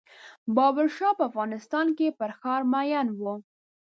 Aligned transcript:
بابر 0.55 0.87
شاه 0.97 1.13
په 1.17 1.23
افغانستان 1.29 1.87
کې 1.97 2.07
پر 2.19 2.31
ښار 2.39 2.61
مین 2.73 3.07
و. 3.19 3.23